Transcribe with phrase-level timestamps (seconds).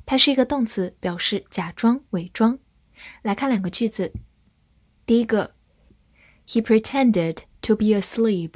[0.07, 2.59] 它是一个动词，表示假装、伪装。
[3.21, 4.15] 来看两个句子。
[5.05, 5.55] 第一个
[6.47, 8.55] ，He pretended to be asleep。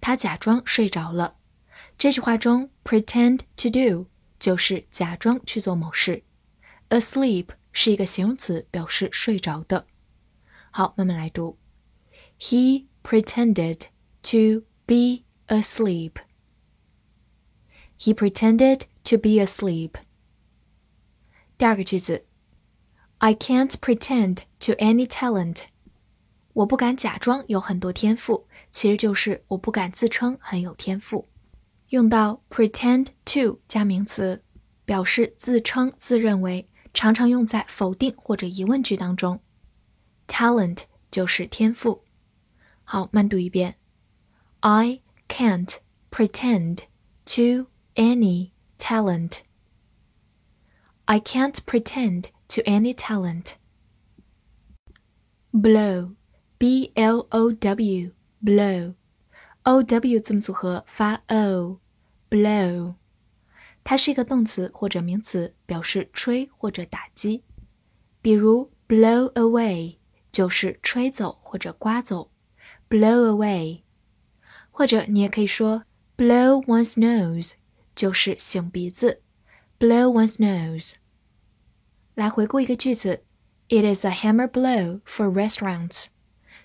[0.00, 1.36] 他假装睡着了。
[1.98, 4.06] 这句话中，pretend to do
[4.38, 6.22] 就是假装去做某事。
[6.88, 9.86] asleep 是一个形容词，表示睡着的。
[10.70, 11.58] 好，慢慢来读。
[12.39, 13.87] He pretended
[14.23, 16.13] to be asleep.
[17.97, 19.91] He pretended to be asleep.
[21.57, 22.25] 第二个句子，
[23.19, 25.63] I can't pretend to any talent.
[26.53, 31.27] 我不敢假装有很多天赋，其实就是我不敢自称很有天赋。
[31.89, 34.43] 用到 pretend to 加名词，
[34.83, 39.39] 表示自称、自认为，常常用在否定或者疑问句当中。
[40.27, 40.79] Talent
[41.09, 42.03] 就是天赋。
[42.89, 43.75] 好，慢读一遍。
[44.61, 45.77] I can't
[46.11, 46.85] pretend
[47.25, 49.39] to any talent.
[51.05, 53.53] I can't pretend to any talent.
[55.51, 56.15] Blow,
[56.57, 58.11] b l o w,
[58.43, 58.95] blow,
[59.63, 61.79] o w 字母组合发 o,
[62.29, 62.95] blow。
[63.83, 67.43] 它是一个动词或者名词，表示吹或者打击。
[68.21, 69.97] 比如 blow away
[70.31, 72.31] 就是吹走或者刮走。
[72.89, 73.81] blow away，
[74.71, 75.83] 或者你也可以说
[76.17, 77.53] blow one's nose，
[77.95, 79.21] 就是擤鼻子，
[79.79, 80.95] blow one's nose。
[82.13, 83.23] 来回顾一个句子，
[83.67, 86.07] It is a hammer blow for restaurants。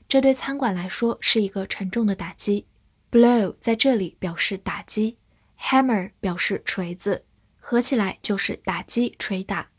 [0.09, 2.67] 这对餐馆来说是一个沉重的打击。
[3.11, 5.19] blow 在这里表示打击，
[5.59, 7.25] hammer 表示锤子，
[7.59, 9.71] 合起来就是打击、捶打。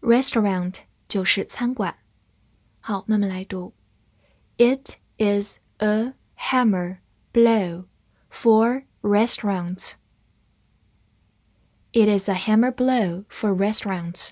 [0.00, 0.74] restaurant
[1.08, 1.96] 就是餐馆。
[2.80, 3.74] 好，慢慢来读，
[4.58, 7.00] It is a hammer
[7.32, 7.86] blow
[8.28, 9.96] for restaurants.
[11.92, 14.30] It is a hammer blow for restaurants.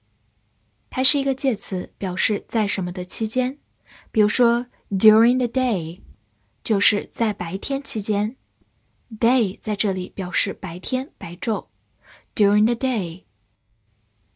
[0.90, 3.60] 它是一个介词，表示在什么的期间。
[4.12, 6.02] 比如说 during the day，
[6.64, 8.36] 就是在白天期间。
[9.20, 11.68] day 在这里表示白天、白昼。
[12.36, 13.24] during the day。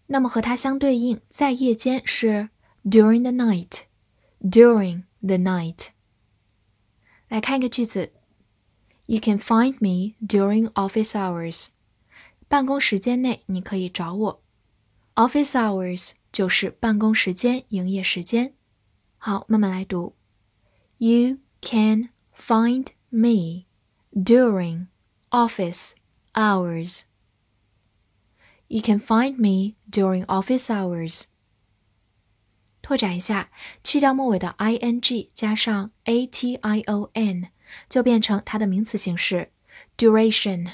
[0.07, 2.51] 那么和它相对应，在夜间是
[2.85, 5.89] during the night，during the night。
[7.29, 8.13] 来看一个句子：
[9.07, 11.67] You can find me during office hours。
[12.49, 14.43] 办公时间内你可以找我。
[15.15, 18.55] Office hours 就是办公时间、营业时间。
[19.17, 20.15] 好，慢慢来读。
[20.99, 23.65] You can find me
[24.13, 24.89] during
[25.31, 25.93] office
[26.35, 27.03] hours.
[28.69, 31.23] You can find me during office hours.
[32.83, 33.51] 拓展一下，
[33.85, 37.49] 去掉末尾的 i n g，加上 a t i o n，
[37.89, 39.53] 就变成它的名词形式
[39.97, 40.73] duration，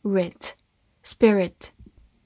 [0.04, 1.54] Spirit，spirit，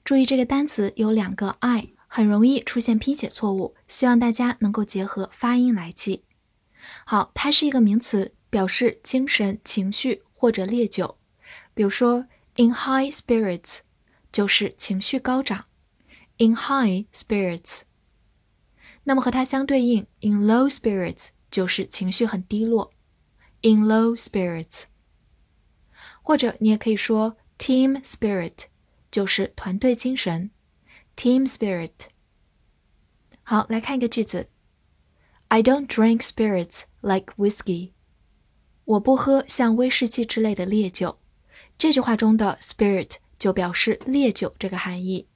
[0.02, 6.24] 注意这个单词有两个 i，很容易出现拼写错误，希望大家能够结合发音来记。
[7.04, 11.18] 好，它是一个名词，表示精神、情绪或者烈酒。
[11.74, 12.26] 比如说
[12.56, 13.80] ，in high spirits
[14.32, 15.66] 就是情绪高涨
[16.38, 17.82] ，in high spirits。
[19.04, 22.94] 那么和它相对应，in low spirits 就是情绪很低落
[23.60, 24.84] ，in low spirits。
[26.22, 28.65] 或者你也可以说 team spirit，
[29.11, 30.51] 就是团队精神
[31.15, 31.91] team spirit。
[33.43, 34.49] 好，来看一个句子：
[35.49, 37.93] I don't drink spirits like whiskey。
[38.85, 41.19] 我不喝像威士忌之类的烈酒。
[41.77, 45.27] 这句话中的 spirit 就表示烈酒这个含义，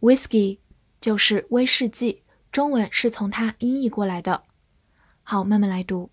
[0.00, 0.58] whiskey
[1.00, 2.22] 就是威士忌，
[2.52, 4.44] 中文是从它音译过来的。
[5.22, 6.10] 好，慢慢来读：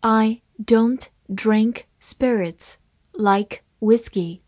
[0.00, 2.74] I don't drink spirits
[3.12, 4.40] like whiskey.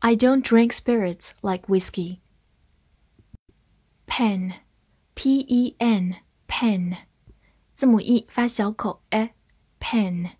[0.00, 2.20] I don't drink spirits like whiskey.
[4.06, 4.54] Pen,
[5.14, 6.16] P-E-N,
[6.46, 6.96] pen，
[7.74, 10.30] 字母 e 发小口 e，pen，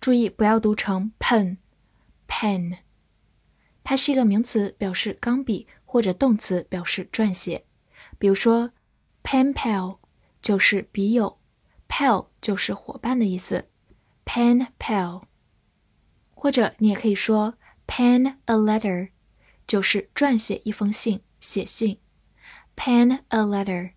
[0.00, 2.78] 注意不要读成 pen，pen。
[3.82, 7.64] 它是一个名词，表示钢笔，或者动词，表示撰写。
[8.18, 8.72] 比如说，
[9.22, 9.98] pen pal
[10.42, 11.38] 就是笔友，
[11.88, 13.68] pal 就是伙伴的意思，
[14.24, 15.22] pen pal。
[16.34, 17.54] 或者你也可以说
[17.86, 19.10] pen a letter，
[19.66, 21.98] 就是撰写一封信，写信。
[22.76, 23.92] pen a letter。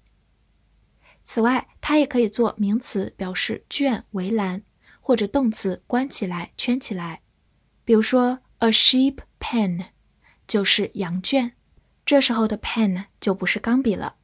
[1.23, 4.63] 此外，它也可以做名词，表示圈、围栏，
[4.99, 7.21] 或者动词关起来、圈起来。
[7.85, 9.85] 比如说，a sheep pen
[10.45, 11.53] 就是羊圈，
[12.05, 14.17] 这时候的 pen 就不是钢笔了，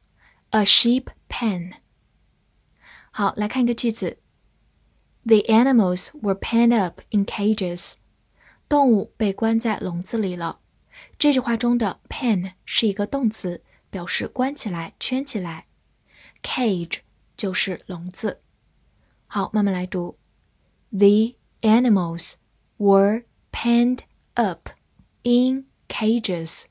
[0.50, 1.72] a sheep pen。
[3.10, 4.18] 好，来看一个句子：
[5.24, 7.94] The animals were penned up in cages.
[8.68, 10.60] 动物被关在笼子里了。
[11.18, 15.66] 这句话中的 pen 是一个动词，表示关起来、圈起来。
[16.42, 17.00] cage
[17.36, 18.42] 就是笼子。
[19.26, 20.18] 好，慢慢来读。
[20.90, 22.34] The animals
[22.76, 24.00] were penned
[24.34, 24.70] up
[25.22, 26.64] in cages.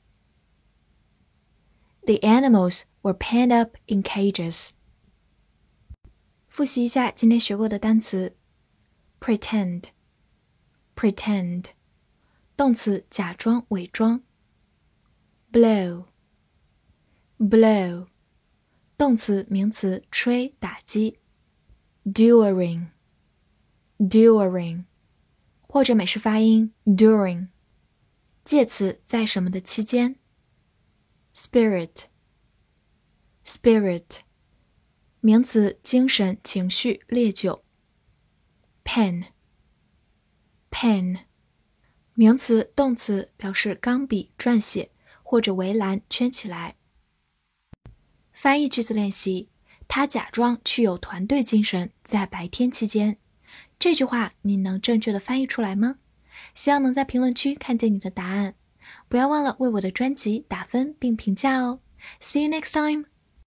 [2.02, 4.70] The animals were penned up in cages.
[6.48, 8.36] 复习一下今天学过的单词：
[9.20, 11.66] pretend，pretend。
[12.57, 14.21] 动词假装、伪装。
[15.51, 18.07] blow，blow，
[18.97, 21.19] 动词、名词吹、打击。
[22.05, 24.85] during，during，
[25.67, 27.47] 或者美式发音 during，
[28.43, 30.19] 介词在什么的期间。
[31.33, 34.19] spirit，spirit，
[35.19, 37.65] 名词精神、情绪、烈酒。
[38.85, 39.25] pen，pen。
[42.17, 44.89] 名词、动词表示钢笔撰写
[45.21, 46.75] 或者围栏圈起来。
[48.31, 49.49] 翻译句子练习：
[49.87, 53.17] 他假装具有团队精神，在白天期间。
[53.77, 55.97] 这句话你能正确的翻译出来吗？
[56.53, 58.55] 希望能在评论区看见你的答案。
[59.09, 61.81] 不要忘了为我的专辑打分并评价哦。
[62.21, 63.14] See you next time.